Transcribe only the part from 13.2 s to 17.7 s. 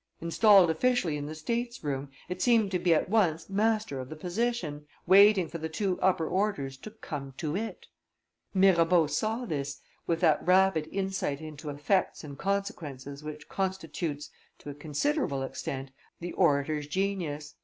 which constitutes, to a considerable extent, the orator's genius.